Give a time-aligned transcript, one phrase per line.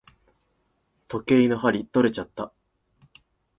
[1.07, 2.51] 時計の針とれちゃった。